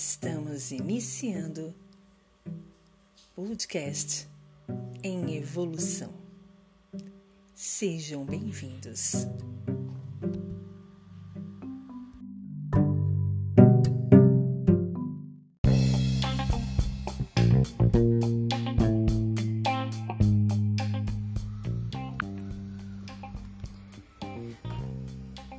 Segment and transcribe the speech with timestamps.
[0.00, 1.74] Estamos iniciando
[3.34, 4.28] podcast
[5.02, 6.14] em evolução.
[7.52, 9.26] Sejam bem-vindos.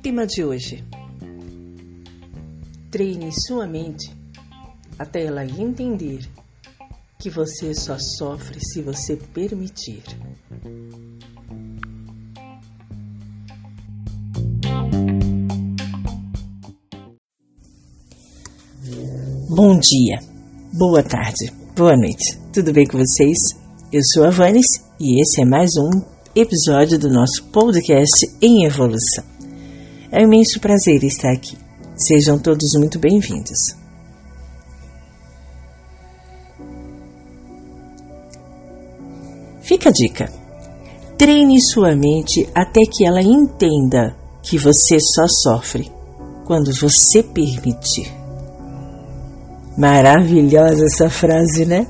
[0.02, 0.82] Tema de hoje:
[2.90, 4.19] treine sua mente
[5.00, 6.28] até ela entender
[7.18, 10.02] que você só sofre se você permitir.
[19.48, 20.18] Bom dia,
[20.70, 22.38] boa tarde, boa noite.
[22.52, 23.56] Tudo bem com vocês?
[23.90, 25.90] Eu sou a Vanes e esse é mais um
[26.36, 29.24] episódio do nosso podcast em evolução.
[30.12, 31.56] É um imenso prazer estar aqui.
[31.96, 33.80] Sejam todos muito bem-vindos.
[39.70, 40.28] Fica a dica.
[41.16, 45.88] Treine sua mente até que ela entenda que você só sofre
[46.44, 48.12] quando você permitir.
[49.78, 51.86] Maravilhosa essa frase, né?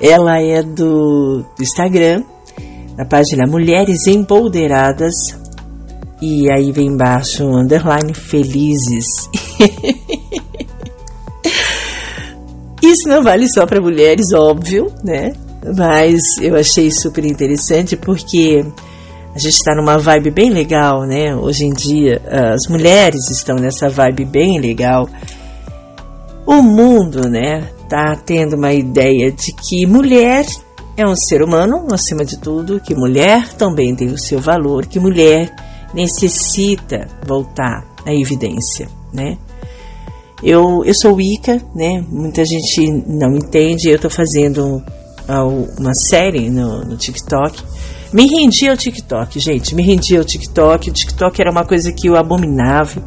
[0.00, 2.24] Ela é do, Instagram,
[2.96, 5.38] na página Mulheres Empoderadas,
[6.20, 9.06] e aí vem embaixo um underline felizes.
[12.82, 15.32] Isso não vale só para mulheres, óbvio, né?
[15.76, 18.64] Mas eu achei super interessante porque
[19.34, 21.34] a gente está numa vibe bem legal, né?
[21.36, 22.20] Hoje em dia
[22.52, 25.08] as mulheres estão nessa vibe bem legal.
[26.46, 30.44] O mundo, né, tá tendo uma ideia de que mulher
[30.96, 34.98] é um ser humano acima de tudo, que mulher também tem o seu valor, que
[34.98, 35.54] mulher
[35.94, 39.36] necessita voltar à evidência, né?
[40.42, 42.02] Eu, eu sou Wicca, né?
[42.08, 43.90] Muita gente não entende.
[43.90, 44.82] Eu estou fazendo
[45.38, 47.62] uma série no, no TikTok.
[48.12, 49.74] Me rendi ao TikTok, gente.
[49.74, 50.90] Me rendi ao TikTok.
[50.90, 53.02] O TikTok era uma coisa que eu abominava.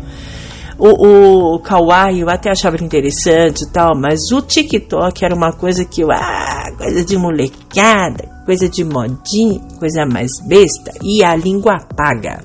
[0.78, 5.86] O, o Kawaii eu até achava interessante e tal, mas o TikTok era uma coisa
[5.86, 6.12] que eu.
[6.12, 10.92] Ah, coisa de molecada, coisa de modinha, coisa mais besta.
[11.04, 12.44] E a língua apaga.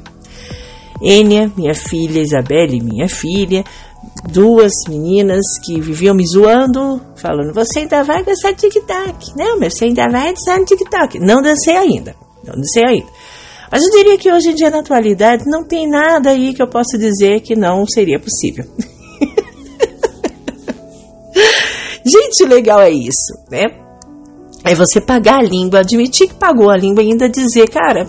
[1.00, 3.64] Enia, minha filha, Isabelle, minha filha,
[4.32, 9.36] duas meninas que viviam me zoando, falando: Você ainda vai dançar TikTok?
[9.36, 11.18] Não, mas você ainda vai dançar TikTok.
[11.18, 12.14] Não dancei ainda.
[12.44, 13.08] Não dancei ainda.
[13.70, 16.68] Mas eu diria que hoje em dia, na atualidade, não tem nada aí que eu
[16.68, 18.64] possa dizer que não seria possível.
[22.04, 23.64] Gente, legal é isso, né?
[24.64, 28.08] É você pagar a língua, admitir que pagou a língua e ainda dizer, cara,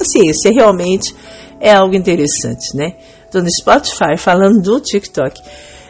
[0.00, 1.14] assim, você realmente
[1.60, 2.96] é algo interessante, né?
[3.30, 5.40] Tô no Spotify falando do TikTok,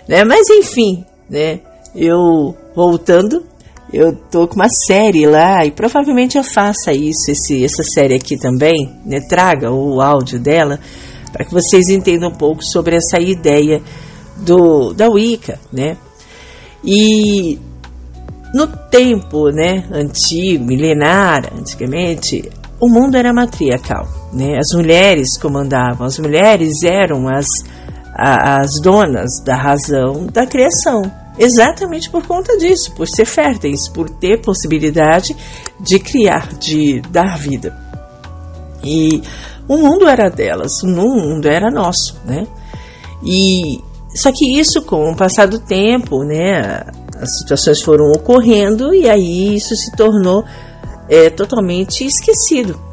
[0.08, 0.24] né?
[0.24, 1.60] Mas enfim, né?
[1.94, 3.44] Eu voltando,
[3.92, 8.36] eu tô com uma série lá e provavelmente eu faça isso, esse, essa série aqui
[8.36, 9.20] também, né?
[9.20, 10.78] Traga o áudio dela
[11.32, 13.82] para que vocês entendam um pouco sobre essa ideia
[14.38, 15.96] do da Wicca, né?
[16.84, 17.58] E
[18.54, 24.58] no tempo, né, antigo, milenar, antigamente, o mundo era matriarcal, né?
[24.58, 27.46] As mulheres comandavam, as mulheres eram as,
[28.14, 31.10] as donas da razão da criação.
[31.38, 35.36] Exatamente por conta disso, por ser férteis, por ter possibilidade
[35.80, 37.76] de criar, de dar vida.
[38.84, 39.22] E
[39.66, 42.46] o mundo era delas, o mundo era nosso, né?
[43.22, 43.82] E
[44.14, 46.84] só que isso, com o passar do tempo, né,
[47.20, 50.44] as situações foram ocorrendo e aí isso se tornou
[51.08, 52.85] é, totalmente esquecido.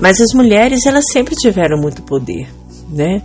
[0.00, 2.48] Mas as mulheres, elas sempre tiveram muito poder,
[2.88, 3.22] né?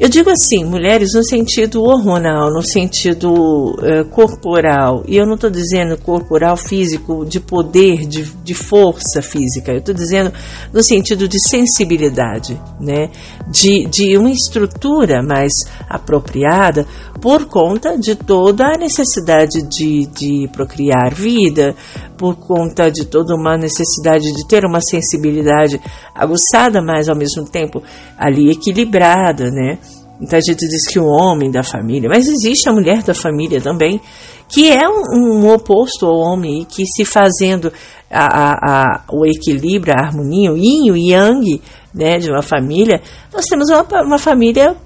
[0.00, 5.02] Eu digo assim, mulheres no sentido hormonal, no sentido uh, corporal.
[5.08, 9.72] E eu não estou dizendo corporal físico de poder, de, de força física.
[9.72, 10.32] Eu estou dizendo
[10.72, 13.10] no sentido de sensibilidade, né?
[13.48, 15.52] De, de uma estrutura mais
[15.88, 16.86] apropriada
[17.20, 21.74] por conta de toda a necessidade de, de procriar vida,
[22.16, 25.80] por conta de toda uma necessidade de ter uma sensibilidade
[26.14, 27.82] aguçada, mas ao mesmo tempo
[28.16, 29.78] ali equilibrada, né?
[30.20, 33.60] Então a gente diz que o homem da família, mas existe a mulher da família
[33.60, 34.00] também,
[34.48, 37.72] que é um, um oposto ao homem, que se fazendo
[38.10, 41.60] a, a, a, o equilíbrio, a harmonia, o yin e o yang
[41.94, 43.00] né, de uma família,
[43.32, 44.76] nós temos uma, uma família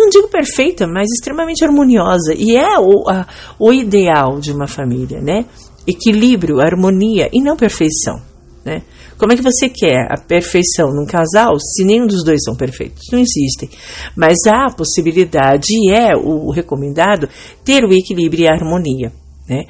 [0.00, 2.34] não digo perfeita, mas extremamente harmoniosa.
[2.36, 3.26] E é o, a,
[3.58, 5.44] o ideal de uma família, né?
[5.86, 8.20] Equilíbrio, harmonia e não perfeição.
[8.64, 8.82] né?
[9.18, 13.04] Como é que você quer a perfeição num casal se nenhum dos dois são perfeitos?
[13.10, 13.68] Não existem.
[14.14, 17.28] Mas há a possibilidade, e é o recomendado,
[17.64, 19.12] ter o equilíbrio e a harmonia,
[19.48, 19.64] né?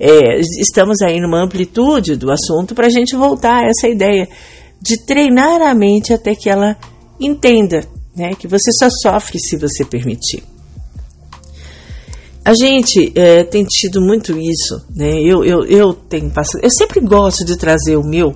[0.00, 4.28] É, estamos aí numa amplitude do assunto para a gente voltar a essa ideia
[4.80, 6.76] de treinar a mente até que ela
[7.20, 7.80] entenda
[8.16, 10.42] né, que você só sofre se você permitir.
[12.44, 15.20] A gente é, tem tido muito isso, né?
[15.20, 16.62] Eu, eu, eu tenho passado.
[16.62, 18.34] Eu sempre gosto de trazer o meu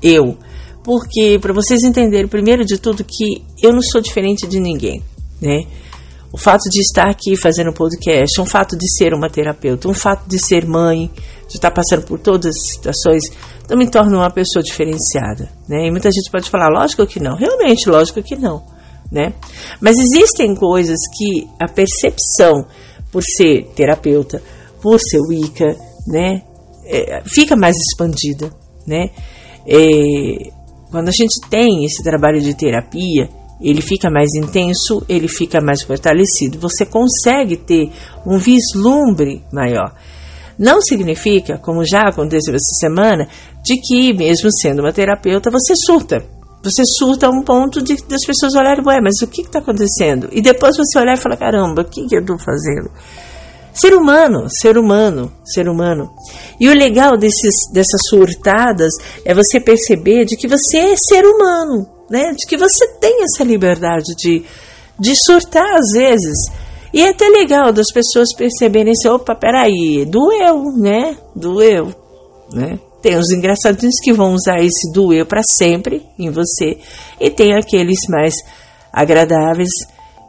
[0.00, 0.38] eu,
[0.84, 5.02] porque para vocês entenderem, primeiro de tudo, que eu não sou diferente de ninguém,
[5.40, 5.64] né?
[6.32, 10.28] O fato de estar aqui fazendo podcast, um fato de ser uma terapeuta, um fato
[10.28, 11.10] de ser mãe,
[11.48, 13.24] de estar passando por todas as situações,
[13.68, 15.86] não me torna uma pessoa diferenciada, né?
[15.86, 18.62] E muita gente pode falar, lógico que não, realmente, lógico que não,
[19.10, 19.32] né?
[19.80, 22.66] Mas existem coisas que a percepção
[23.10, 24.42] por ser terapeuta,
[24.82, 25.76] por ser Wicca,
[26.06, 26.42] né,
[26.84, 28.50] é, fica mais expandida,
[28.86, 29.10] né?
[29.66, 30.50] É,
[30.90, 33.28] quando a gente tem esse trabalho de terapia,
[33.60, 36.58] ele fica mais intenso, ele fica mais fortalecido.
[36.60, 37.90] Você consegue ter
[38.26, 39.94] um vislumbre maior.
[40.58, 43.28] Não significa, como já aconteceu essa semana,
[43.62, 46.24] de que, mesmo sendo uma terapeuta, você surta.
[46.70, 50.28] Você surta a um ponto de das pessoas olharem, ué, mas o que está acontecendo?
[50.32, 52.90] E depois você olhar e falar, caramba, o que, que eu estou fazendo?
[53.72, 56.10] Ser humano, ser humano, ser humano.
[56.58, 58.92] E o legal desses, dessas surtadas
[59.24, 62.32] é você perceber de que você é ser humano né?
[62.32, 64.44] De que você tem essa liberdade de,
[64.98, 66.50] de surtar às vezes.
[66.92, 71.16] E é até legal das pessoas perceberem assim, opa, peraí, doeu, né?
[71.36, 71.94] Doeu,
[72.52, 72.78] né?
[73.08, 76.76] Tem os engraçadinhos que vão usar esse doeu para sempre em você.
[77.18, 78.34] E tem aqueles mais
[78.92, 79.70] agradáveis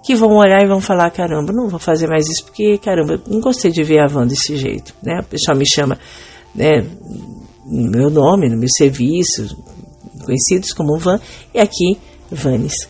[0.02, 3.42] que vão olhar e vão falar, caramba, não vou fazer mais isso porque, caramba, não
[3.42, 5.20] gostei de ver a Van desse jeito, né?
[5.20, 6.00] O pessoal me chama,
[6.56, 6.88] né,
[7.66, 9.58] no meu nome, no meu serviço,
[10.24, 11.20] conhecidos como Van,
[11.54, 12.00] e aqui
[12.32, 12.88] Vanes.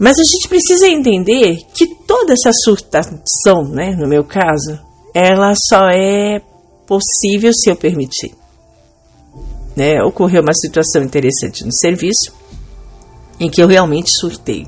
[0.00, 4.80] Mas a gente precisa entender que toda essa surtação, né, no meu caso,
[5.14, 6.42] ela só é
[6.92, 8.34] possível se eu permitir.
[9.74, 12.30] Né, ocorreu uma situação interessante no serviço
[13.40, 14.66] em que eu realmente surtei.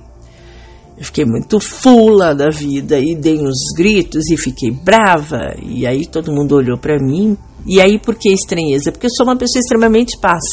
[0.97, 5.55] Eu fiquei muito fula da vida e dei uns gritos e fiquei brava.
[5.63, 7.37] E aí todo mundo olhou para mim.
[7.67, 8.91] E aí por que estranheza?
[8.91, 10.45] Porque eu sou uma pessoa extremamente paz.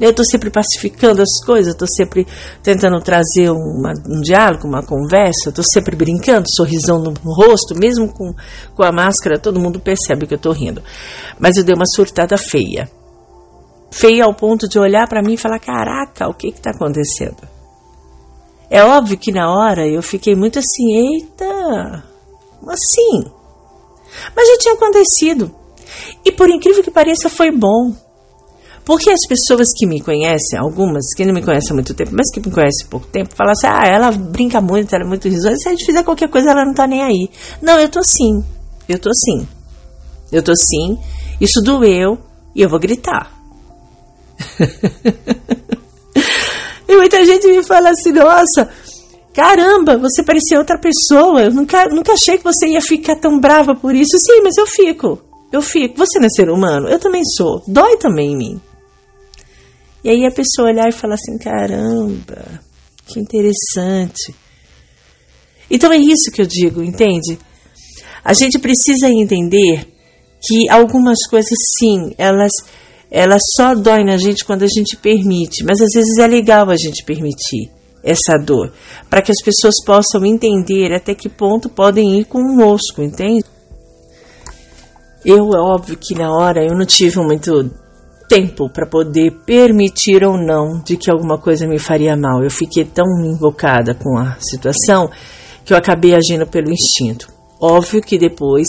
[0.00, 2.26] Eu estou sempre pacificando as coisas, estou sempre
[2.62, 8.34] tentando trazer uma, um diálogo, uma conversa, estou sempre brincando, sorrisão no rosto, mesmo com,
[8.74, 10.82] com a máscara, todo mundo percebe que eu estou rindo.
[11.38, 12.90] Mas eu dei uma surtada feia.
[13.90, 17.36] Feia ao ponto de olhar para mim e falar: caraca, o que está acontecendo?
[18.70, 22.02] É óbvio que na hora eu fiquei muito assim, eita,
[22.66, 23.30] assim.
[24.34, 25.54] Mas já tinha acontecido.
[26.24, 27.94] E por incrível que pareça, foi bom.
[28.84, 32.32] Porque as pessoas que me conhecem, algumas que não me conhecem há muito tempo, mas
[32.32, 35.28] que me conhecem há pouco tempo, falam assim: ah, ela brinca muito, ela é muito
[35.28, 37.30] risonha, se a gente fizer qualquer coisa, ela não tá nem aí.
[37.60, 38.44] Não, eu tô sim.
[38.88, 39.46] Eu tô sim.
[40.32, 40.98] Eu tô sim.
[41.40, 42.18] Isso doeu
[42.54, 43.30] e eu vou gritar.
[46.88, 48.68] e muita gente me fala assim: nossa,
[49.32, 51.42] caramba, você parecia outra pessoa.
[51.42, 54.18] Eu nunca, nunca achei que você ia ficar tão brava por isso.
[54.18, 55.20] Sim, mas eu fico.
[55.52, 55.98] Eu fico.
[55.98, 56.88] Você não é ser humano?
[56.88, 57.62] Eu também sou.
[57.68, 58.60] Dói também em mim.
[60.04, 62.60] E aí a pessoa olhar e falar assim: caramba,
[63.06, 64.34] que interessante.
[65.70, 67.38] Então é isso que eu digo, entende?
[68.24, 69.88] A gente precisa entender
[70.40, 72.52] que algumas coisas, sim, elas,
[73.10, 76.76] elas só doem na gente quando a gente permite, mas às vezes é legal a
[76.76, 77.70] gente permitir
[78.02, 78.72] essa dor,
[79.08, 83.44] para que as pessoas possam entender até que ponto podem ir conosco, entende?
[85.24, 87.70] Eu, é óbvio que na hora eu não tive muito
[88.32, 92.42] tempo para poder permitir ou não de que alguma coisa me faria mal.
[92.42, 95.10] Eu fiquei tão invocada com a situação
[95.62, 97.28] que eu acabei agindo pelo instinto.
[97.60, 98.66] Óbvio que depois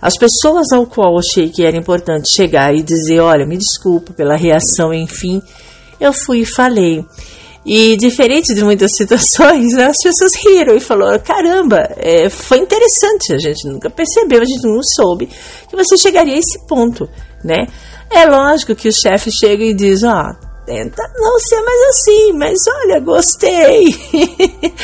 [0.00, 4.36] as pessoas ao qual achei que era importante chegar e dizer, olha, me desculpa pela
[4.36, 5.42] reação, enfim,
[6.00, 7.04] eu fui e falei.
[7.64, 13.38] E diferente de muitas situações, as pessoas riram e falaram: caramba, é, foi interessante, a
[13.38, 15.28] gente nunca percebeu, a gente não soube
[15.68, 17.08] que você chegaria a esse ponto,
[17.42, 17.66] né?
[18.10, 22.32] É lógico que o chefe chega e diz: Ó, oh, tenta não ser mais assim,
[22.32, 23.94] mas olha, gostei.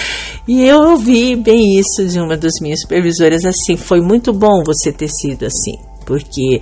[0.46, 4.92] e eu ouvi bem isso de uma das minhas supervisoras assim: foi muito bom você
[4.92, 6.60] ter sido assim, porque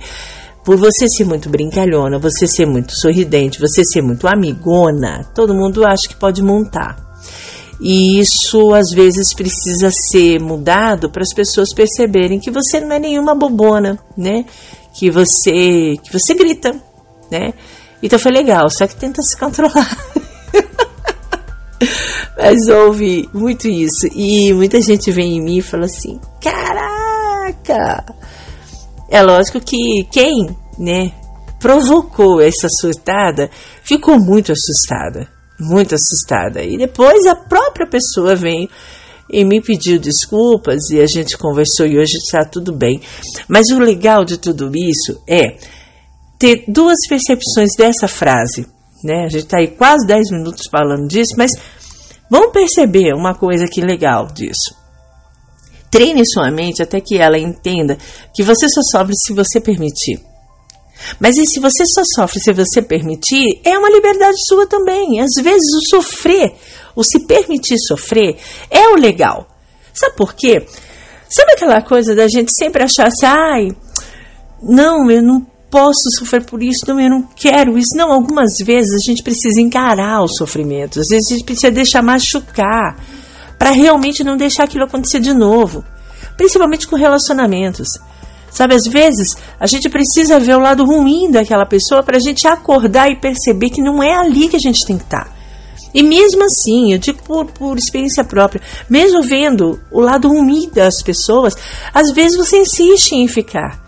[0.63, 5.85] por você ser muito brincalhona, você ser muito sorridente, você ser muito amigona, todo mundo
[5.85, 7.07] acha que pode montar.
[7.81, 12.99] E isso às vezes precisa ser mudado para as pessoas perceberem que você não é
[12.99, 14.45] nenhuma bobona, né?
[14.99, 16.73] Que você que você grita,
[17.31, 17.53] né?
[18.03, 19.97] Então foi legal, só que tenta se controlar.
[22.37, 24.07] Mas houve muito isso.
[24.13, 28.03] E muita gente vem em mim e fala assim: Caraca!
[29.09, 31.13] É lógico que quem, né,
[31.59, 33.49] provocou essa surtada
[33.81, 35.29] ficou muito assustada.
[35.57, 36.61] Muito assustada.
[36.61, 38.69] E depois a própria pessoa vem
[39.31, 43.01] e me pediu desculpas e a gente conversou e hoje está tudo bem.
[43.47, 45.57] Mas o legal de tudo isso é
[46.37, 48.65] ter duas percepções dessa frase.
[49.03, 49.23] Né?
[49.25, 51.51] A gente está aí quase 10 minutos falando disso, mas
[52.29, 54.75] vamos perceber uma coisa que legal disso.
[55.91, 57.97] Treine sua mente até que ela entenda
[58.33, 60.19] que você só sofre se você permitir.
[61.19, 65.19] Mas e se você só sofre se você permitir, é uma liberdade sua também.
[65.21, 66.53] Às vezes o sofrer,
[66.95, 68.37] o se permitir sofrer,
[68.69, 69.47] é o legal.
[69.93, 70.65] Sabe por quê?
[71.29, 73.67] Sabe aquela coisa da gente sempre achar assim, ai,
[74.61, 77.95] não, eu não posso sofrer por isso, não, eu não quero isso.
[77.95, 82.01] Não, algumas vezes a gente precisa encarar o sofrimento, às vezes a gente precisa deixar
[82.01, 82.97] machucar,
[83.57, 85.83] para realmente não deixar aquilo acontecer de novo,
[86.37, 87.99] principalmente com relacionamentos.
[88.49, 92.47] Sabe, às vezes a gente precisa ver o lado ruim daquela pessoa para a gente
[92.47, 95.38] acordar e perceber que não é ali que a gente tem que estar.
[95.93, 101.01] E mesmo assim, eu digo por, por experiência própria, mesmo vendo o lado ruim das
[101.01, 101.55] pessoas,
[101.93, 103.79] às vezes você insiste em ficar.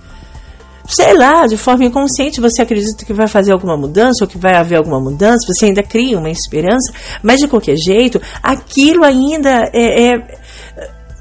[0.88, 4.55] Sei lá, de forma inconsciente você acredita que vai fazer alguma mudança ou que vai
[4.55, 6.91] haver alguma mudança, você ainda cria uma esperança,
[7.22, 10.41] mas de qualquer jeito, aquilo ainda é, é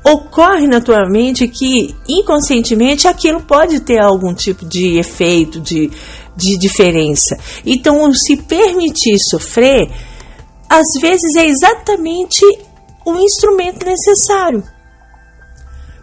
[0.04, 5.90] ocorre na tua mente que inconscientemente aquilo pode ter algum tipo de efeito, de,
[6.34, 7.38] de diferença.
[7.64, 9.90] Então, se permitir sofrer,
[10.70, 12.44] às vezes é exatamente
[13.04, 14.62] o instrumento necessário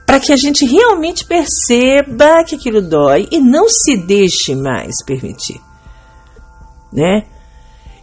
[0.05, 5.59] para que a gente realmente perceba que aquilo dói e não se deixe mais permitir,
[6.91, 7.23] né?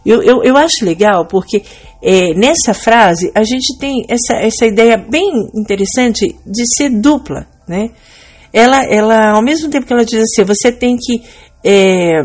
[0.03, 1.63] Eu, eu, eu acho legal porque
[2.01, 7.89] é, nessa frase a gente tem essa, essa ideia bem interessante de ser dupla, né?
[8.53, 11.23] Ela, ela, ao mesmo tempo que ela diz assim, você tem que
[11.63, 12.21] é,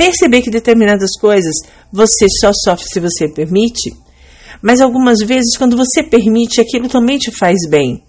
[0.00, 1.54] perceber que determinadas coisas
[1.92, 3.94] você só sofre se você permite,
[4.62, 8.02] mas algumas vezes quando você permite aquilo também te faz bem.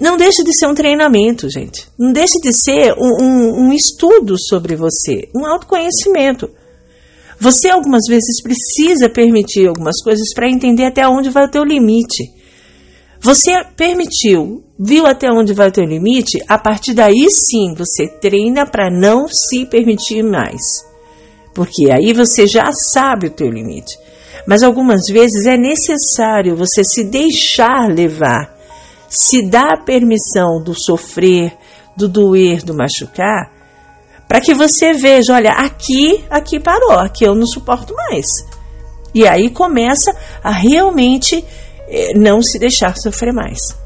[0.00, 1.86] Não deixe de ser um treinamento, gente.
[1.96, 6.50] Não deixe de ser um, um, um estudo sobre você, um autoconhecimento.
[7.38, 12.24] Você algumas vezes precisa permitir algumas coisas para entender até onde vai o teu limite.
[13.20, 18.66] Você permitiu, viu até onde vai o teu limite, a partir daí sim você treina
[18.66, 20.84] para não se permitir mais.
[21.54, 23.96] Porque aí você já sabe o teu limite.
[24.44, 28.52] Mas algumas vezes é necessário você se deixar levar
[29.08, 31.56] se dá permissão do sofrer,
[31.96, 33.52] do doer, do machucar,
[34.26, 38.26] para que você veja, olha, aqui, aqui parou, aqui eu não suporto mais.
[39.14, 41.44] E aí começa a realmente
[41.86, 43.81] eh, não se deixar sofrer mais.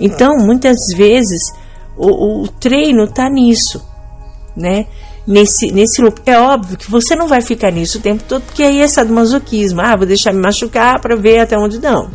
[0.00, 1.52] Então, muitas vezes,
[1.96, 3.86] o, o treino está nisso,
[4.56, 4.86] né?
[5.26, 6.20] Nesse, nesse loop.
[6.26, 9.80] É óbvio que você não vai ficar nisso o tempo todo, porque aí é sadomasoquismo.
[9.80, 12.10] Ah, vou deixar me machucar para ver até onde não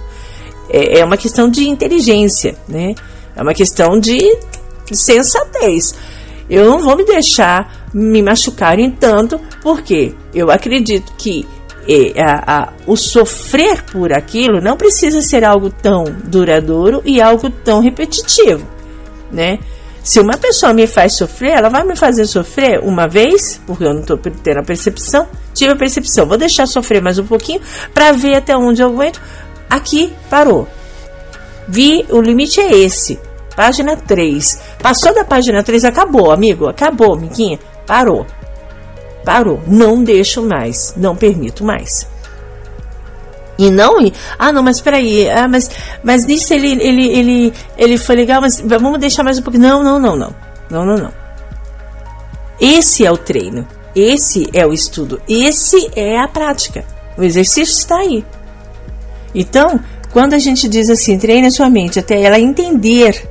[0.69, 2.95] é, é uma questão de inteligência, né?
[3.35, 4.17] É uma questão de
[4.91, 5.95] sensatez.
[6.49, 11.47] Eu não vou me deixar me machucarem tanto, porque eu acredito que
[11.87, 17.49] é, a, a, o sofrer por aquilo não precisa ser algo tão duradouro e algo
[17.49, 18.65] tão repetitivo,
[19.31, 19.59] né?
[20.03, 23.93] Se uma pessoa me faz sofrer, ela vai me fazer sofrer uma vez, porque eu
[23.93, 27.59] não estou tendo a percepção, tive a percepção, vou deixar sofrer mais um pouquinho
[27.91, 29.19] para ver até onde eu aguento,
[29.69, 30.67] Aqui parou.
[31.67, 33.19] Vi, o limite é esse.
[33.55, 34.61] Página 3.
[34.81, 36.67] Passou da página 3, acabou, amigo.
[36.67, 37.59] Acabou, amiguinha.
[37.85, 38.25] Parou.
[39.25, 39.61] Parou.
[39.67, 40.93] Não deixo mais.
[40.95, 42.07] Não permito mais.
[43.57, 43.95] E não,
[44.37, 45.69] ah, não, mas peraí, ah, mas,
[46.03, 49.63] mas nisso ele, ele, ele, ele foi legal, mas vamos deixar mais um pouquinho.
[49.63, 50.35] Não, não, não, não.
[50.69, 51.13] Não, não, não.
[52.59, 53.65] Esse é o treino.
[53.95, 55.21] Esse é o estudo.
[55.27, 56.83] Esse é a prática.
[57.17, 58.25] O exercício está aí.
[59.33, 59.79] Então,
[60.11, 63.27] quando a gente diz assim, treine a sua mente até ela entender,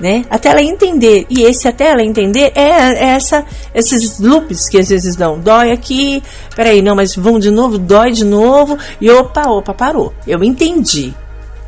[0.00, 0.24] né?
[0.30, 1.26] Até ela entender.
[1.28, 5.38] E esse até ela entender é, é essa, esses loops que às vezes dão.
[5.38, 6.22] Dói aqui,
[6.54, 8.78] peraí, não, mas vão de novo, dói de novo.
[9.00, 10.12] E opa, opa, parou.
[10.26, 11.14] Eu entendi.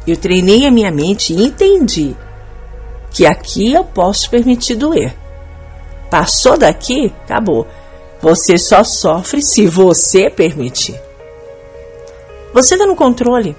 [0.07, 2.17] Eu treinei a minha mente e entendi
[3.11, 5.15] que aqui eu posso permitir doer.
[6.11, 7.67] Passou daqui, acabou.
[8.21, 10.99] Você só sofre se você permitir.
[12.53, 13.55] Você está no controle.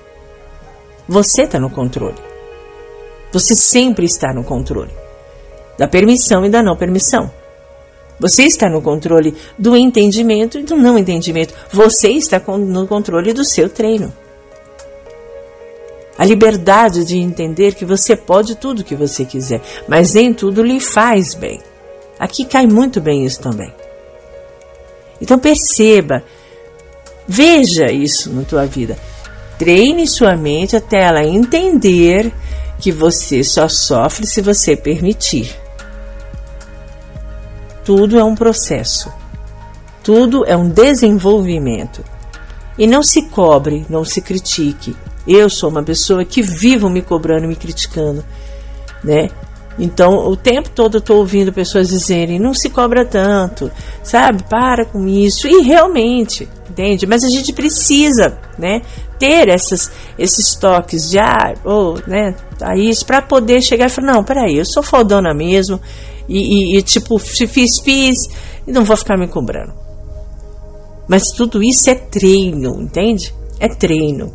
[1.08, 2.29] Você está no controle.
[3.32, 4.92] Você sempre está no controle
[5.80, 7.32] da permissão e da não permissão.
[8.20, 11.54] Você está no controle do entendimento e do não entendimento.
[11.72, 14.14] Você está no controle do seu treino.
[16.18, 20.82] A liberdade de entender que você pode tudo que você quiser, mas nem tudo lhe
[20.82, 21.62] faz bem.
[22.20, 23.74] Aqui cai muito bem isso também.
[25.22, 26.22] Então perceba,
[27.26, 28.98] veja isso na tua vida.
[29.58, 32.34] Treine sua mente até ela entender
[32.80, 35.56] que você só sofre se você permitir.
[37.84, 39.12] Tudo é um processo.
[40.04, 42.04] Tudo é um desenvolvimento.
[42.78, 44.96] E não se cobre, não se critique.
[45.28, 48.24] Eu sou uma pessoa que vivo me cobrando, me criticando,
[49.04, 49.30] né?
[49.78, 53.72] Então, o tempo todo eu estou ouvindo pessoas dizerem: não se cobra tanto,
[54.04, 54.44] sabe?
[54.44, 55.48] Para com isso.
[55.48, 57.06] E realmente, entende?
[57.06, 58.82] Mas a gente precisa, né?
[59.20, 62.34] Ter essas, esses toques de ah, ou, né?
[62.62, 65.80] A isso, para poder chegar e falar: não, peraí, eu sou fodona mesmo.
[66.28, 68.18] E, e, e tipo, fiz, fiz,
[68.66, 69.74] e não vou ficar me cobrando.
[71.08, 73.34] Mas tudo isso é treino, entende?
[73.60, 74.32] É treino.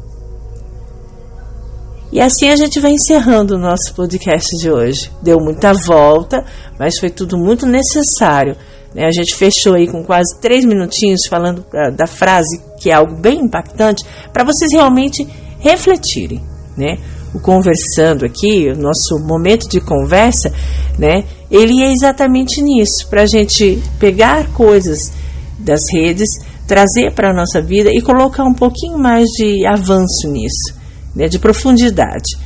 [2.15, 5.11] E assim a gente vai encerrando o nosso podcast de hoje.
[5.23, 6.45] Deu muita volta,
[6.79, 8.57] mas foi tudo muito necessário.
[8.95, 9.05] Né?
[9.05, 13.17] A gente fechou aí com quase três minutinhos falando uh, da frase, que é algo
[13.17, 15.27] bem impactante, para vocês realmente
[15.59, 16.43] refletirem.
[16.77, 16.99] Né?
[17.33, 20.53] O conversando aqui, o nosso momento de conversa,
[20.99, 21.25] né?
[21.51, 25.15] ele é exatamente nisso, para a gente pegar coisas
[25.59, 26.29] das redes,
[26.69, 31.39] trazer para a nossa vida e colocar um pouquinho mais de avanço nisso né, de
[31.39, 32.37] profundidade,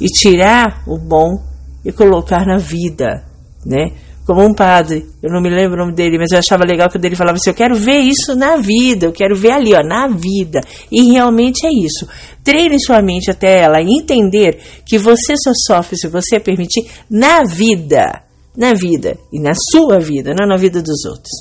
[0.00, 1.42] e tirar o bom
[1.84, 3.24] e colocar na vida,
[3.64, 3.92] né?
[4.26, 6.98] Como um padre, eu não me lembro o nome dele, mas eu achava legal que
[6.98, 10.06] ele falava assim: eu quero ver isso na vida, eu quero ver ali, ó, na
[10.08, 10.60] vida.
[10.90, 12.06] E realmente é isso.
[12.44, 18.22] Treine sua mente até ela entender que você só sofre se você permitir na vida,
[18.56, 21.32] na vida e na sua vida, não na vida dos outros.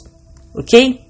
[0.55, 1.09] Ok?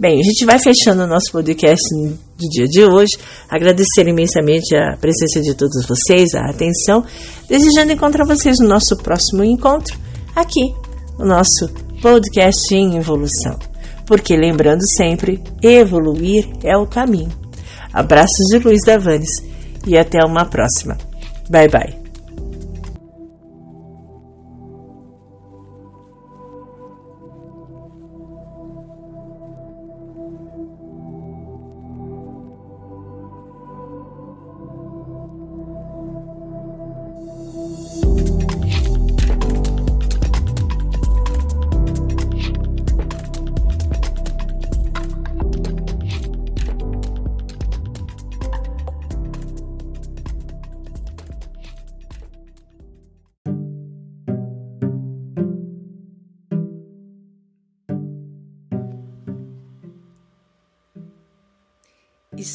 [0.00, 3.18] Bem, a gente vai fechando o nosso podcast do dia de hoje.
[3.50, 7.04] Agradecer imensamente a presença de todos vocês, a atenção,
[7.46, 9.98] desejando encontrar vocês no nosso próximo encontro,
[10.34, 10.72] aqui,
[11.20, 11.68] no nosso
[12.00, 13.58] podcast em evolução.
[14.06, 17.30] Porque lembrando sempre, evoluir é o caminho.
[17.92, 19.42] Abraços de Luiz Davanes
[19.86, 20.96] e até uma próxima.
[21.48, 21.99] Bye bye.